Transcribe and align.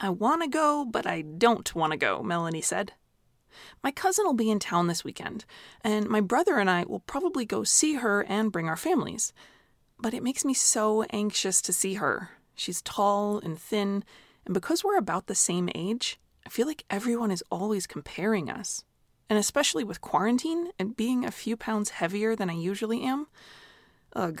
I 0.00 0.10
want 0.10 0.42
to 0.42 0.48
go, 0.48 0.84
but 0.84 1.06
I 1.06 1.22
don't 1.22 1.74
want 1.74 1.90
to 1.90 1.96
go, 1.96 2.22
Melanie 2.22 2.62
said. 2.62 2.92
My 3.82 3.90
cousin 3.90 4.24
will 4.24 4.34
be 4.34 4.50
in 4.50 4.60
town 4.60 4.86
this 4.86 5.02
weekend, 5.02 5.44
and 5.82 6.08
my 6.08 6.20
brother 6.20 6.58
and 6.58 6.70
I 6.70 6.84
will 6.84 7.00
probably 7.00 7.44
go 7.44 7.64
see 7.64 7.94
her 7.94 8.22
and 8.22 8.52
bring 8.52 8.68
our 8.68 8.76
families. 8.76 9.32
But 9.98 10.14
it 10.14 10.22
makes 10.22 10.44
me 10.44 10.54
so 10.54 11.02
anxious 11.10 11.60
to 11.62 11.72
see 11.72 11.94
her. 11.94 12.30
She's 12.54 12.82
tall 12.82 13.38
and 13.40 13.58
thin, 13.58 14.04
and 14.44 14.54
because 14.54 14.84
we're 14.84 14.96
about 14.96 15.26
the 15.26 15.34
same 15.34 15.68
age, 15.74 16.20
I 16.46 16.50
feel 16.50 16.66
like 16.66 16.84
everyone 16.88 17.32
is 17.32 17.44
always 17.50 17.86
comparing 17.86 18.48
us. 18.48 18.84
And 19.28 19.38
especially 19.38 19.84
with 19.84 20.00
quarantine 20.00 20.70
and 20.78 20.96
being 20.96 21.24
a 21.24 21.30
few 21.30 21.56
pounds 21.56 21.90
heavier 21.90 22.34
than 22.34 22.48
I 22.48 22.54
usually 22.54 23.02
am. 23.02 23.26
Ugh. 24.14 24.40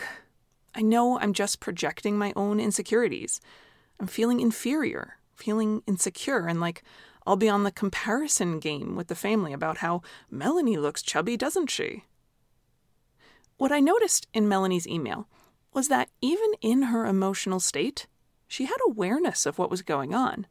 I 0.74 0.82
know 0.82 1.18
I'm 1.18 1.32
just 1.32 1.60
projecting 1.60 2.16
my 2.16 2.32
own 2.36 2.60
insecurities. 2.60 3.40
I'm 4.00 4.06
feeling 4.06 4.40
inferior, 4.40 5.17
feeling 5.38 5.82
insecure, 5.86 6.46
and 6.46 6.60
like 6.60 6.82
I'll 7.26 7.36
be 7.36 7.48
on 7.48 7.64
the 7.64 7.70
comparison 7.70 8.58
game 8.58 8.96
with 8.96 9.08
the 9.08 9.14
family 9.14 9.52
about 9.52 9.78
how 9.78 10.02
Melanie 10.30 10.76
looks 10.76 11.02
chubby, 11.02 11.36
doesn't 11.36 11.70
she? 11.70 12.04
What 13.56 13.72
I 13.72 13.80
noticed 13.80 14.28
in 14.32 14.48
Melanie's 14.48 14.86
email 14.86 15.28
was 15.72 15.88
that 15.88 16.10
even 16.20 16.52
in 16.60 16.82
her 16.84 17.06
emotional 17.06 17.60
state, 17.60 18.06
she 18.46 18.64
had 18.64 18.78
awareness 18.86 19.46
of 19.46 19.58
what 19.58 19.70
was 19.70 19.82
going 19.82 20.14
on. 20.14 20.46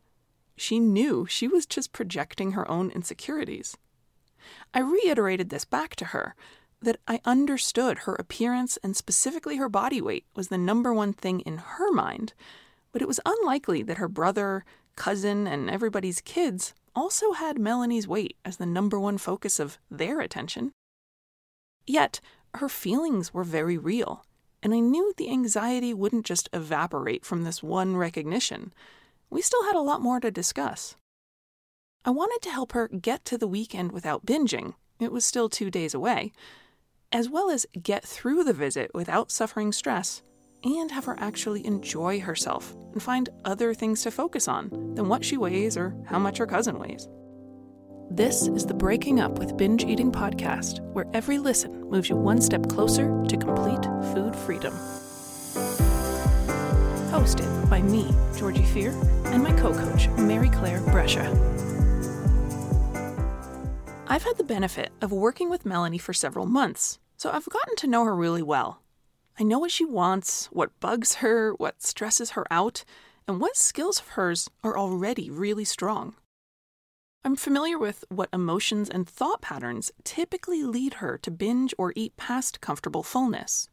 She 0.55 0.79
knew 0.79 1.25
she 1.25 1.47
was 1.47 1.65
just 1.65 1.93
projecting 1.93 2.51
her 2.51 2.69
own 2.69 2.91
insecurities. 2.91 3.77
I 4.73 4.79
reiterated 4.79 5.49
this 5.49 5.65
back 5.65 5.95
to 5.97 6.05
her 6.05 6.35
that 6.81 6.97
I 7.07 7.21
understood 7.25 7.99
her 7.99 8.15
appearance 8.15 8.77
and 8.83 8.95
specifically 8.95 9.57
her 9.57 9.69
body 9.69 10.01
weight 10.01 10.25
was 10.35 10.49
the 10.49 10.57
number 10.57 10.93
one 10.93 11.13
thing 11.13 11.39
in 11.41 11.57
her 11.57 11.91
mind, 11.91 12.33
but 12.91 13.01
it 13.01 13.07
was 13.07 13.19
unlikely 13.25 13.83
that 13.83 13.97
her 13.97 14.07
brother, 14.07 14.63
cousin, 14.97 15.47
and 15.47 15.69
everybody's 15.69 16.19
kids 16.19 16.73
also 16.93 17.31
had 17.31 17.57
Melanie's 17.57 18.07
weight 18.07 18.35
as 18.43 18.57
the 18.57 18.65
number 18.65 18.99
one 18.99 19.17
focus 19.17 19.59
of 19.59 19.77
their 19.89 20.19
attention. 20.19 20.73
Yet, 21.85 22.19
her 22.55 22.67
feelings 22.67 23.33
were 23.33 23.45
very 23.45 23.77
real, 23.77 24.25
and 24.61 24.73
I 24.73 24.79
knew 24.79 25.13
the 25.15 25.29
anxiety 25.29 25.93
wouldn't 25.93 26.25
just 26.25 26.49
evaporate 26.51 27.23
from 27.23 27.43
this 27.43 27.63
one 27.63 27.95
recognition. 27.95 28.73
We 29.29 29.41
still 29.41 29.63
had 29.63 29.75
a 29.75 29.81
lot 29.81 30.01
more 30.01 30.19
to 30.19 30.31
discuss. 30.31 30.95
I 32.03 32.09
wanted 32.09 32.41
to 32.41 32.51
help 32.51 32.73
her 32.73 32.87
get 32.87 33.23
to 33.25 33.37
the 33.37 33.47
weekend 33.47 33.91
without 33.91 34.25
binging, 34.25 34.73
it 34.99 35.11
was 35.11 35.23
still 35.23 35.49
two 35.49 35.69
days 35.69 35.93
away, 35.93 36.31
as 37.11 37.29
well 37.29 37.49
as 37.49 37.65
get 37.81 38.03
through 38.03 38.43
the 38.43 38.53
visit 38.53 38.91
without 38.93 39.31
suffering 39.31 39.71
stress 39.71 40.23
and 40.63 40.91
have 40.91 41.05
her 41.05 41.15
actually 41.19 41.65
enjoy 41.65 42.19
herself 42.19 42.75
and 42.93 43.01
find 43.01 43.29
other 43.45 43.73
things 43.73 44.01
to 44.01 44.11
focus 44.11 44.47
on 44.47 44.69
than 44.95 45.07
what 45.07 45.23
she 45.23 45.37
weighs 45.37 45.77
or 45.77 45.95
how 46.05 46.19
much 46.19 46.37
her 46.37 46.47
cousin 46.47 46.79
weighs. 46.79 47.07
This 48.09 48.47
is 48.47 48.65
the 48.65 48.73
Breaking 48.73 49.19
Up 49.19 49.37
with 49.37 49.57
Binge 49.57 49.83
Eating 49.83 50.11
podcast, 50.11 50.79
where 50.93 51.05
every 51.13 51.37
listen 51.37 51.89
moves 51.89 52.09
you 52.09 52.15
one 52.15 52.41
step 52.41 52.67
closer 52.69 53.23
to 53.27 53.37
complete 53.37 53.83
food 54.13 54.33
freedom. 54.33 54.73
Hosted 57.11 57.69
by 57.69 57.81
me, 57.81 58.13
Georgie 58.37 58.63
Fear, 58.63 58.91
and 59.25 59.43
my 59.43 59.51
co 59.51 59.73
coach, 59.73 60.07
Mary 60.17 60.49
Claire 60.49 60.79
Brescia. 60.81 61.29
I've 64.07 64.23
had 64.23 64.37
the 64.37 64.43
benefit 64.43 64.91
of 65.01 65.11
working 65.11 65.49
with 65.49 65.65
Melanie 65.65 65.97
for 65.97 66.13
several 66.13 66.45
months, 66.45 66.99
so 67.17 67.29
I've 67.29 67.45
gotten 67.45 67.75
to 67.75 67.87
know 67.87 68.05
her 68.05 68.15
really 68.15 68.41
well. 68.41 68.81
I 69.39 69.43
know 69.43 69.59
what 69.59 69.71
she 69.71 69.85
wants, 69.85 70.47
what 70.47 70.79
bugs 70.79 71.15
her, 71.15 71.53
what 71.53 71.83
stresses 71.83 72.31
her 72.31 72.45
out, 72.51 72.83
and 73.27 73.39
what 73.39 73.55
skills 73.55 73.99
of 73.99 74.09
hers 74.09 74.49
are 74.63 74.77
already 74.77 75.29
really 75.29 75.65
strong. 75.65 76.15
I'm 77.23 77.35
familiar 77.35 77.77
with 77.77 78.03
what 78.09 78.29
emotions 78.33 78.89
and 78.89 79.07
thought 79.07 79.41
patterns 79.41 79.91
typically 80.03 80.63
lead 80.63 80.95
her 80.95 81.17
to 81.19 81.29
binge 81.29 81.73
or 81.77 81.93
eat 81.95 82.17
past 82.17 82.61
comfortable 82.61 83.03
fullness. 83.03 83.69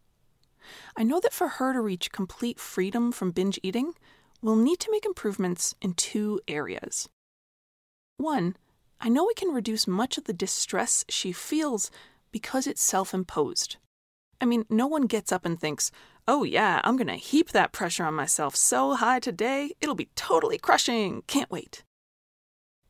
I 0.97 1.03
know 1.03 1.21
that 1.21 1.33
for 1.33 1.49
her 1.49 1.73
to 1.73 1.81
reach 1.81 2.13
complete 2.13 2.59
freedom 2.59 3.13
from 3.13 3.31
binge 3.31 3.59
eating, 3.63 3.95
we'll 4.43 4.57
need 4.57 4.81
to 4.81 4.91
make 4.91 5.07
improvements 5.07 5.75
in 5.81 5.95
two 5.95 6.41
areas. 6.49 7.09
One, 8.17 8.57
I 9.01 9.09
know 9.09 9.25
we 9.25 9.35
can 9.35 9.55
reduce 9.55 9.87
much 9.87 10.19
of 10.19 10.25
the 10.25 10.33
distress 10.33 11.05
she 11.09 11.33
feels 11.33 11.91
because 12.33 12.67
it's 12.67 12.83
self 12.83 13.15
imposed. 13.15 13.77
I 14.45 14.47
mean, 14.47 14.67
no 14.69 14.87
one 14.87 15.07
gets 15.07 15.33
up 15.33 15.47
and 15.47 15.59
thinks, 15.59 15.91
oh 16.29 16.45
yeah, 16.45 16.83
I'm 16.85 16.99
gonna 16.99 17.17
heap 17.17 17.53
that 17.53 17.73
pressure 17.73 18.05
on 18.05 18.13
myself 18.13 18.55
so 18.55 18.93
high 18.95 19.19
today, 19.19 19.73
it'll 19.81 19.95
be 19.95 20.11
totally 20.17 20.59
crushing, 20.59 21.23
can't 21.27 21.51
wait. 21.51 21.83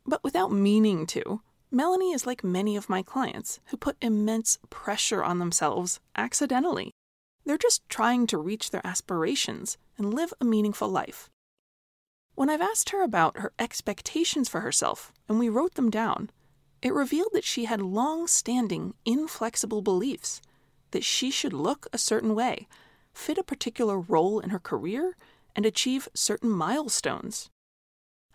But 0.05 0.25
without 0.25 0.51
meaning 0.51 1.07
to, 1.07 1.43
Melanie 1.71 2.11
is 2.11 2.27
like 2.27 2.43
many 2.43 2.77
of 2.77 2.89
my 2.89 3.03
clients 3.05 3.61
who 3.67 3.77
put 3.77 3.97
immense 4.03 4.59
pressure 4.69 5.23
on 5.23 5.39
themselves 5.39 6.01
accidentally. 6.17 6.91
They're 7.47 7.57
just 7.57 7.89
trying 7.89 8.27
to 8.27 8.39
reach 8.39 8.73
their 8.73 8.85
aspirations 8.85 9.79
and 9.97 10.13
live 10.13 10.35
a 10.41 10.45
meaningful 10.45 10.89
life. 10.89 11.31
When 12.35 12.51
I've 12.51 12.61
asked 12.61 12.91
her 12.91 13.05
about 13.05 13.39
her 13.39 13.53
expectations 13.61 14.49
for 14.49 14.63
herself 14.63 15.13
and 15.29 15.39
we 15.39 15.49
wrote 15.49 15.75
them 15.75 15.89
down, 15.89 16.31
it 16.83 16.93
revealed 16.93 17.31
that 17.33 17.45
she 17.45 17.67
had 17.67 17.81
long 17.81 18.27
standing, 18.27 18.95
inflexible 19.05 19.83
beliefs 19.83 20.41
that 20.95 21.05
she 21.05 21.29
should 21.29 21.53
look 21.53 21.89
a 21.93 21.99
certain 21.99 22.37
way, 22.37 22.69
fit 23.13 23.37
a 23.37 23.43
particular 23.43 23.99
role 23.99 24.39
in 24.39 24.51
her 24.51 24.61
career, 24.61 25.17
and 25.57 25.67
achieve 25.67 26.09
certain 26.15 26.49
milestones. 26.49 27.51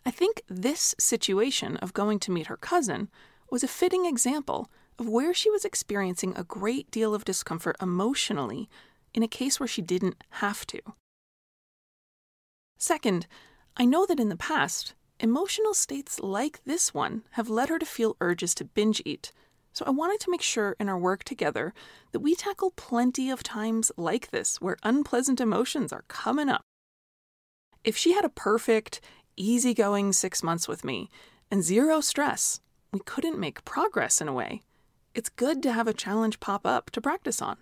I 0.06 0.12
think 0.12 0.44
this 0.50 0.94
situation 1.00 1.78
of 1.78 1.94
going 1.94 2.20
to 2.20 2.32
meet 2.32 2.48
her 2.48 2.58
cousin 2.58 3.10
was 3.50 3.64
a 3.64 3.68
fitting 3.68 4.06
example 4.06 4.70
of 4.98 5.08
where 5.08 5.34
she 5.34 5.50
was 5.50 5.64
experiencing 5.64 6.34
a 6.36 6.44
great 6.44 6.92
deal 6.92 7.16
of 7.16 7.24
discomfort 7.24 7.78
emotionally 7.82 8.70
in 9.14 9.24
a 9.24 9.28
case 9.28 9.58
where 9.58 9.68
she 9.68 9.82
didn't 9.82 10.22
have 10.32 10.68
to. 10.68 10.82
Second, 12.78 13.26
I 13.78 13.86
know 13.86 14.06
that 14.06 14.20
in 14.20 14.28
the 14.28 14.36
past, 14.36 14.96
emotional 15.22 15.74
states 15.74 16.20
like 16.20 16.60
this 16.66 16.94
one 16.94 17.24
have 17.32 17.50
led 17.50 17.70
her 17.70 17.80
to 17.80 17.86
feel 17.86 18.18
urges 18.20 18.54
to 18.56 18.66
binge 18.66 19.02
eat 19.06 19.32
so 19.80 19.86
I 19.88 19.92
wanted 19.92 20.20
to 20.20 20.30
make 20.32 20.42
sure 20.42 20.76
in 20.78 20.90
our 20.90 21.00
work 21.00 21.24
together 21.24 21.74
that 22.12 22.20
we 22.20 22.36
tackle 22.36 22.72
plenty 22.72 23.30
of 23.30 23.44
times 23.44 23.94
like 23.96 24.30
this 24.30 24.60
where 24.60 24.76
unpleasant 24.84 25.40
emotions 25.40 25.94
are 25.94 26.04
coming 26.10 26.50
up. 26.50 26.64
If 27.86 27.96
she 27.96 28.12
had 28.12 28.26
a 28.26 28.30
perfect, 28.30 29.00
easygoing 29.38 30.12
six 30.12 30.44
months 30.44 30.68
with 30.68 30.84
me 30.84 31.10
and 31.50 31.64
zero 31.64 32.02
stress, 32.02 32.60
we 32.92 33.00
couldn't 33.00 33.40
make 33.40 33.64
progress 33.64 34.20
in 34.20 34.28
a 34.28 34.34
way. 34.34 34.64
It's 35.16 35.30
good 35.30 35.64
to 35.64 35.72
have 35.72 35.88
a 35.88 35.94
challenge 35.94 36.42
pop 36.42 36.68
up 36.68 36.92
to 36.92 37.00
practice 37.00 37.42
on. 37.42 37.56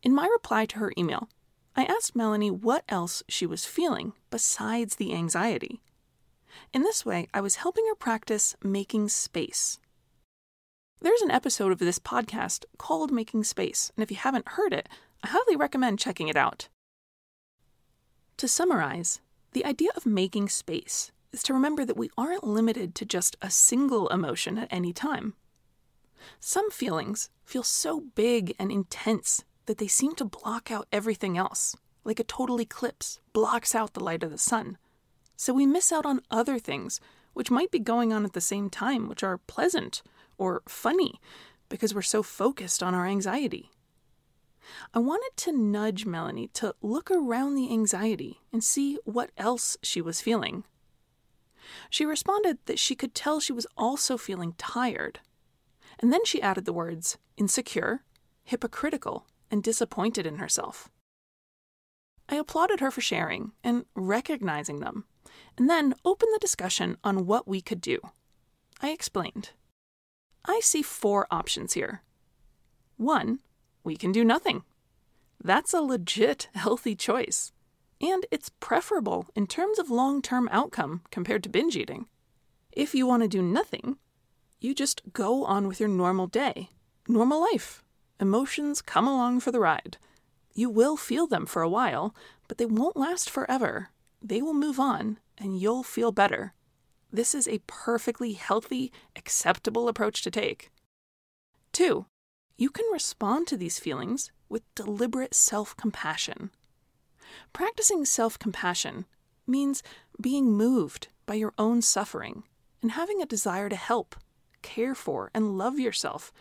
In 0.00 0.14
my 0.14 0.28
reply 0.28 0.64
to 0.66 0.78
her 0.78 0.92
email, 0.96 1.28
I 1.74 1.86
asked 1.86 2.14
Melanie 2.14 2.52
what 2.52 2.84
else 2.88 3.24
she 3.28 3.46
was 3.46 3.64
feeling 3.64 4.12
besides 4.30 4.94
the 4.94 5.12
anxiety. 5.12 5.80
In 6.72 6.82
this 6.82 7.04
way, 7.04 7.26
I 7.34 7.40
was 7.40 7.56
helping 7.56 7.84
her 7.88 7.96
practice 7.96 8.54
making 8.62 9.08
space 9.08 9.80
there's 11.02 11.22
an 11.22 11.30
episode 11.30 11.72
of 11.72 11.78
this 11.78 11.98
podcast 11.98 12.64
called 12.76 13.10
Making 13.10 13.42
Space, 13.42 13.90
and 13.96 14.02
if 14.02 14.10
you 14.10 14.18
haven't 14.18 14.48
heard 14.48 14.74
it, 14.74 14.88
I 15.24 15.28
highly 15.28 15.56
recommend 15.56 15.98
checking 15.98 16.28
it 16.28 16.36
out. 16.36 16.68
To 18.36 18.46
summarize, 18.46 19.20
the 19.52 19.64
idea 19.64 19.90
of 19.96 20.04
making 20.04 20.50
space 20.50 21.10
is 21.32 21.42
to 21.44 21.54
remember 21.54 21.86
that 21.86 21.96
we 21.96 22.10
aren't 22.18 22.44
limited 22.44 22.94
to 22.96 23.06
just 23.06 23.36
a 23.40 23.50
single 23.50 24.08
emotion 24.08 24.58
at 24.58 24.68
any 24.70 24.92
time. 24.92 25.34
Some 26.38 26.70
feelings 26.70 27.30
feel 27.44 27.62
so 27.62 28.02
big 28.14 28.54
and 28.58 28.70
intense 28.70 29.44
that 29.66 29.78
they 29.78 29.88
seem 29.88 30.14
to 30.16 30.24
block 30.24 30.70
out 30.70 30.86
everything 30.92 31.38
else, 31.38 31.74
like 32.04 32.20
a 32.20 32.24
total 32.24 32.60
eclipse 32.60 33.20
blocks 33.32 33.74
out 33.74 33.94
the 33.94 34.04
light 34.04 34.22
of 34.22 34.30
the 34.30 34.38
sun. 34.38 34.76
So 35.36 35.54
we 35.54 35.64
miss 35.64 35.92
out 35.92 36.04
on 36.04 36.20
other 36.30 36.58
things 36.58 37.00
which 37.32 37.50
might 37.50 37.70
be 37.70 37.78
going 37.78 38.12
on 38.12 38.24
at 38.24 38.32
the 38.32 38.40
same 38.40 38.70
time, 38.70 39.08
which 39.08 39.22
are 39.22 39.38
pleasant 39.38 40.02
or 40.38 40.62
funny 40.68 41.20
because 41.68 41.94
we're 41.94 42.02
so 42.02 42.22
focused 42.22 42.82
on 42.82 42.94
our 42.94 43.06
anxiety. 43.06 43.70
I 44.92 44.98
wanted 44.98 45.30
to 45.36 45.52
nudge 45.52 46.06
Melanie 46.06 46.48
to 46.54 46.74
look 46.82 47.10
around 47.10 47.54
the 47.54 47.72
anxiety 47.72 48.40
and 48.52 48.62
see 48.62 48.98
what 49.04 49.30
else 49.36 49.76
she 49.82 50.00
was 50.00 50.20
feeling. 50.20 50.64
She 51.88 52.04
responded 52.04 52.58
that 52.66 52.78
she 52.78 52.94
could 52.94 53.14
tell 53.14 53.40
she 53.40 53.52
was 53.52 53.66
also 53.76 54.16
feeling 54.16 54.54
tired. 54.58 55.20
And 55.98 56.12
then 56.12 56.24
she 56.24 56.42
added 56.42 56.64
the 56.64 56.72
words 56.72 57.18
insecure, 57.36 58.02
hypocritical, 58.44 59.26
and 59.50 59.62
disappointed 59.62 60.26
in 60.26 60.36
herself. 60.36 60.88
I 62.28 62.36
applauded 62.36 62.80
her 62.80 62.90
for 62.90 63.00
sharing 63.00 63.52
and 63.64 63.84
recognizing 63.94 64.80
them, 64.80 65.04
and 65.56 65.68
then 65.68 65.94
open 66.04 66.28
the 66.32 66.38
discussion 66.38 66.96
on 67.04 67.26
what 67.26 67.46
we 67.48 67.60
could 67.60 67.80
do. 67.80 67.98
I 68.80 68.90
explained. 68.90 69.50
I 70.44 70.60
see 70.60 70.82
four 70.82 71.26
options 71.30 71.74
here. 71.74 72.02
One, 72.96 73.40
we 73.84 73.96
can 73.96 74.12
do 74.12 74.24
nothing. 74.24 74.62
That's 75.42 75.74
a 75.74 75.80
legit, 75.80 76.48
healthy 76.54 76.94
choice. 76.94 77.52
and 78.00 78.24
it's 78.30 78.48
preferable 78.60 79.26
in 79.34 79.46
terms 79.46 79.78
of 79.78 79.90
long 79.90 80.22
term 80.22 80.48
outcome 80.50 81.02
compared 81.10 81.42
to 81.42 81.50
binge 81.50 81.76
eating. 81.76 82.06
If 82.72 82.94
you 82.94 83.06
want 83.06 83.22
to 83.22 83.28
do 83.28 83.42
nothing, 83.42 83.96
you 84.60 84.74
just 84.74 85.02
go 85.12 85.44
on 85.44 85.68
with 85.68 85.80
your 85.80 85.88
normal 85.88 86.26
day, 86.26 86.70
normal 87.08 87.40
life. 87.40 87.82
Emotions 88.18 88.82
come 88.82 89.06
along 89.08 89.40
for 89.40 89.50
the 89.50 89.60
ride. 89.60 89.96
You 90.54 90.68
will 90.70 90.96
feel 90.96 91.26
them 91.26 91.46
for 91.46 91.62
a 91.62 91.68
while, 91.68 92.14
but 92.48 92.58
they 92.58 92.66
won't 92.66 92.96
last 92.96 93.30
forever. 93.30 93.90
They 94.22 94.42
will 94.42 94.54
move 94.54 94.78
on, 94.78 95.18
and 95.38 95.58
you'll 95.58 95.82
feel 95.82 96.12
better. 96.12 96.54
This 97.12 97.34
is 97.34 97.48
a 97.48 97.62
perfectly 97.66 98.34
healthy, 98.34 98.92
acceptable 99.16 99.88
approach 99.88 100.22
to 100.22 100.30
take. 100.30 100.70
Two, 101.72 102.06
you 102.56 102.70
can 102.70 102.84
respond 102.92 103.46
to 103.48 103.56
these 103.56 103.78
feelings 103.78 104.30
with 104.48 104.74
deliberate 104.74 105.34
self 105.34 105.76
compassion. 105.76 106.50
Practicing 107.52 108.04
self 108.04 108.38
compassion 108.38 109.06
means 109.46 109.82
being 110.20 110.52
moved 110.52 111.08
by 111.26 111.34
your 111.34 111.54
own 111.58 111.80
suffering 111.82 112.42
and 112.82 112.92
having 112.92 113.22
a 113.22 113.26
desire 113.26 113.68
to 113.68 113.76
help, 113.76 114.16
care 114.62 114.94
for, 114.94 115.30
and 115.34 115.56
love 115.56 115.78
yourself, 115.78 116.32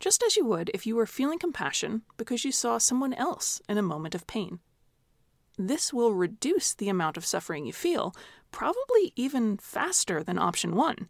just 0.00 0.22
as 0.22 0.36
you 0.36 0.44
would 0.44 0.70
if 0.74 0.86
you 0.86 0.96
were 0.96 1.06
feeling 1.06 1.38
compassion 1.38 2.02
because 2.16 2.44
you 2.44 2.52
saw 2.52 2.78
someone 2.78 3.14
else 3.14 3.60
in 3.68 3.78
a 3.78 3.82
moment 3.82 4.14
of 4.14 4.26
pain. 4.26 4.60
This 5.58 5.92
will 5.92 6.12
reduce 6.12 6.74
the 6.74 6.88
amount 6.88 7.16
of 7.16 7.24
suffering 7.24 7.66
you 7.66 7.72
feel, 7.72 8.14
probably 8.50 9.12
even 9.16 9.56
faster 9.56 10.22
than 10.22 10.38
option 10.38 10.74
one. 10.74 11.08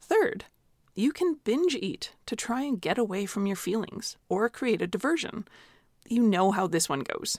Third, 0.00 0.44
you 0.94 1.12
can 1.12 1.38
binge 1.44 1.74
eat 1.74 2.14
to 2.26 2.36
try 2.36 2.62
and 2.62 2.80
get 2.80 2.98
away 2.98 3.26
from 3.26 3.46
your 3.46 3.56
feelings 3.56 4.16
or 4.28 4.48
create 4.48 4.80
a 4.82 4.86
diversion. 4.86 5.46
You 6.08 6.22
know 6.22 6.52
how 6.52 6.66
this 6.66 6.88
one 6.88 7.00
goes. 7.00 7.38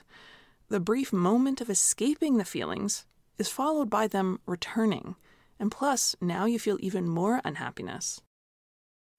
The 0.68 0.80
brief 0.80 1.12
moment 1.12 1.60
of 1.60 1.70
escaping 1.70 2.36
the 2.36 2.44
feelings 2.44 3.06
is 3.38 3.48
followed 3.48 3.88
by 3.88 4.06
them 4.06 4.40
returning, 4.44 5.16
and 5.58 5.70
plus, 5.70 6.14
now 6.20 6.44
you 6.44 6.58
feel 6.58 6.76
even 6.80 7.08
more 7.08 7.40
unhappiness. 7.44 8.20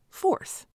Fourth, 0.10 0.68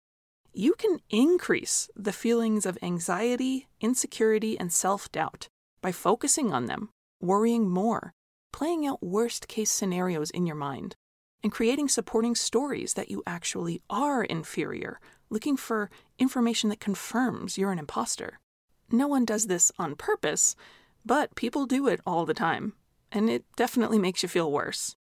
you 0.57 0.75
can 0.75 1.01
increase 1.11 1.89
the 1.97 2.13
feelings 2.13 2.65
of 2.65 2.79
anxiety, 2.83 3.67
insecurity, 3.81 4.59
and 4.59 4.73
self 4.73 5.11
doubt 5.11 5.49
by 5.81 5.93
focusing 5.93 6.53
on 6.53 6.67
them, 6.67 6.91
worrying 7.21 7.69
more, 7.69 8.13
playing 8.53 8.87
out 8.87 9.03
worst 9.03 9.49
case 9.49 9.71
scenarios 9.71 10.31
in 10.31 10.47
your 10.47 10.57
mind, 10.57 10.95
and 11.43 11.53
creating 11.53 11.89
supporting 11.89 12.35
stories 12.35 12.95
that 12.95 13.11
you 13.11 13.23
actually 13.27 13.83
are 13.91 14.25
inferior, 14.25 15.01
looking 15.29 15.57
for 15.57 15.91
information 16.19 16.71
that 16.71 16.81
confirms 16.81 17.59
you're 17.59 17.73
an 17.73 17.79
imposter. 17.79 18.39
No 18.91 19.09
one 19.09 19.25
does 19.25 19.47
this 19.47 19.73
on 19.79 19.97
purpose, 19.97 20.55
but 21.05 21.35
people 21.35 21.67
do 21.67 21.89
it 21.89 22.01
all 22.07 22.25
the 22.25 22.33
time, 22.33 22.75
and 23.11 23.29
it 23.29 23.45
definitely 23.57 23.99
makes 23.99 24.23
you 24.23 24.29
feel 24.29 24.51
worse. 24.51 24.95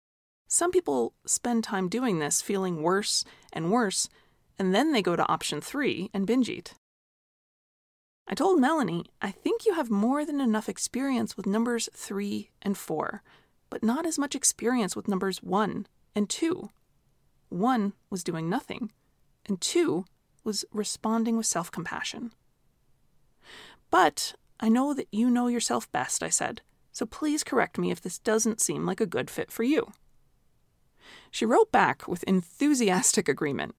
Some 0.48 0.72
people 0.72 1.14
spend 1.26 1.64
time 1.64 1.90
doing 1.90 2.20
this, 2.20 2.42
feeling 2.42 2.82
worse 2.82 3.24
and 3.52 3.72
worse, 3.72 4.10
and 4.58 4.74
then 4.74 4.92
they 4.92 5.02
go 5.02 5.16
to 5.16 5.28
option 5.28 5.62
three 5.62 6.10
and 6.14 6.28
binge 6.28 6.50
eat. 6.50 6.74
I 8.28 8.36
told 8.36 8.60
Melanie, 8.60 9.06
I 9.22 9.32
think 9.32 9.66
you 9.66 9.74
have 9.74 9.92
more 9.92 10.26
than 10.26 10.40
enough 10.40 10.70
experience 10.70 11.36
with 11.36 11.46
numbers 11.46 11.90
three 11.94 12.52
and 12.62 12.78
four, 12.78 13.22
but 13.70 13.84
not 13.84 14.06
as 14.06 14.18
much 14.18 14.36
experience 14.36 14.96
with 14.96 15.08
numbers 15.08 15.44
one 15.44 15.88
and 16.16 16.30
two. 16.30 16.70
One 17.50 17.94
was 18.10 18.24
doing 18.24 18.50
nothing, 18.50 18.92
and 19.46 19.60
two 19.60 20.06
was 20.44 20.66
responding 20.72 21.38
with 21.38 21.46
self 21.46 21.70
compassion. 21.72 22.32
But 23.92 24.34
I 24.60 24.70
know 24.70 24.94
that 24.94 25.08
you 25.12 25.30
know 25.30 25.48
yourself 25.48 25.92
best, 25.92 26.24
I 26.24 26.30
said, 26.30 26.62
so 26.92 27.06
please 27.06 27.44
correct 27.44 27.78
me 27.78 27.92
if 27.92 28.02
this 28.02 28.20
doesn't 28.20 28.62
seem 28.62 28.86
like 28.86 29.02
a 29.02 29.06
good 29.06 29.30
fit 29.30 29.52
for 29.52 29.64
you. 29.64 29.92
She 31.30 31.46
wrote 31.46 31.72
back 31.72 32.08
with 32.08 32.24
enthusiastic 32.24 33.28
agreement. 33.28 33.76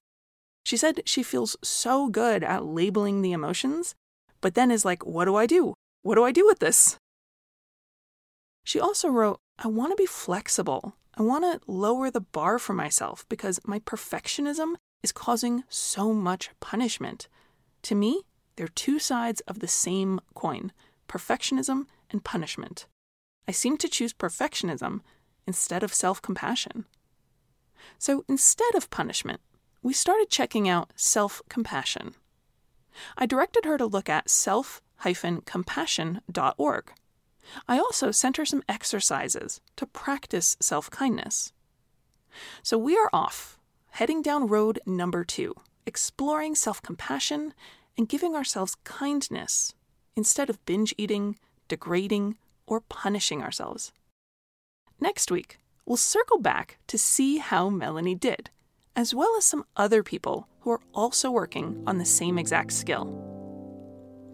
She 0.65 0.77
said 0.77 1.03
she 1.05 1.21
feels 1.21 1.55
so 1.61 2.09
good 2.09 2.43
at 2.43 2.65
labeling 2.65 3.21
the 3.21 3.33
emotions, 3.33 3.93
but 4.41 4.55
then 4.55 4.71
is 4.71 4.83
like, 4.83 5.05
what 5.05 5.25
do 5.25 5.35
I 5.35 5.45
do? 5.45 5.75
What 6.01 6.15
do 6.15 6.23
I 6.23 6.31
do 6.31 6.45
with 6.45 6.57
this? 6.57 6.97
She 8.63 8.79
also 8.79 9.09
wrote, 9.09 9.37
I 9.59 9.67
want 9.67 9.91
to 9.91 9.95
be 9.95 10.07
flexible. 10.07 10.95
I 11.15 11.21
want 11.21 11.43
to 11.45 11.71
lower 11.71 12.09
the 12.09 12.19
bar 12.19 12.57
for 12.57 12.73
myself 12.73 13.25
because 13.29 13.59
my 13.63 13.77
perfectionism 13.77 14.73
is 15.03 15.11
causing 15.11 15.63
so 15.69 16.13
much 16.13 16.49
punishment. 16.59 17.27
To 17.83 17.93
me, 17.93 18.23
they're 18.55 18.67
two 18.67 18.97
sides 18.97 19.41
of 19.41 19.59
the 19.59 19.67
same 19.67 20.19
coin 20.33 20.71
perfectionism 21.07 21.85
and 22.09 22.23
punishment. 22.23 22.87
I 23.47 23.51
seem 23.51 23.77
to 23.77 23.87
choose 23.87 24.13
perfectionism 24.13 25.01
instead 25.45 25.83
of 25.83 25.93
self 25.93 26.23
compassion. 26.23 26.85
So 27.99 28.25
instead 28.27 28.73
of 28.73 28.89
punishment, 28.89 29.41
we 29.85 29.93
started 29.93 30.31
checking 30.31 30.67
out 30.67 30.91
self 30.95 31.43
compassion. 31.47 32.15
I 33.19 33.27
directed 33.27 33.65
her 33.65 33.77
to 33.77 33.85
look 33.85 34.09
at 34.09 34.31
self 34.31 34.81
compassion.org. 35.45 36.91
I 37.67 37.77
also 37.77 38.09
sent 38.09 38.37
her 38.37 38.45
some 38.45 38.63
exercises 38.67 39.61
to 39.75 39.85
practice 39.85 40.57
self 40.59 40.89
kindness. 40.89 41.53
So 42.63 42.79
we 42.79 42.97
are 42.97 43.11
off, 43.13 43.59
heading 43.91 44.23
down 44.23 44.47
road 44.47 44.79
number 44.87 45.23
two, 45.23 45.53
exploring 45.85 46.55
self 46.55 46.81
compassion 46.81 47.53
and 47.95 48.09
giving 48.09 48.35
ourselves 48.35 48.77
kindness 48.85 49.75
instead 50.15 50.49
of 50.49 50.65
binge 50.65 50.95
eating, 50.97 51.37
degrading, 51.67 52.37
or 52.65 52.81
punishing 52.81 53.43
ourselves. 53.43 53.91
Next 54.99 55.29
week, 55.29 55.59
we'll 55.85 55.97
circle 55.97 56.39
back 56.39 56.79
to 56.87 56.97
see 56.97 57.37
how 57.37 57.69
Melanie 57.69 58.15
did 58.15 58.49
as 58.95 59.13
well 59.13 59.35
as 59.37 59.45
some 59.45 59.65
other 59.75 60.03
people 60.03 60.47
who 60.61 60.71
are 60.71 60.81
also 60.93 61.29
working 61.29 61.83
on 61.85 61.97
the 61.97 62.05
same 62.05 62.37
exact 62.37 62.71
skill. 62.71 63.21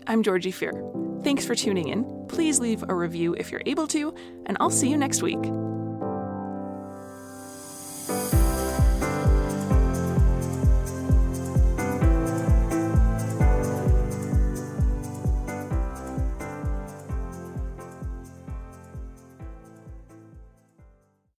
I'm 0.08 0.24
Georgie 0.24 0.52
Fear. 0.52 0.84
Thanks 1.24 1.46
for 1.46 1.56
tuning 1.56 1.90
in. 1.90 2.25
Please 2.28 2.60
leave 2.60 2.84
a 2.88 2.96
review 2.96 3.36
if 3.36 3.52
you're 3.52 3.63
able 3.66 3.88
to, 3.88 4.13
and 4.46 4.58
I'll 4.60 4.69
see 4.69 4.90
you 4.90 4.98
next 4.98 5.22
week. 5.22 5.40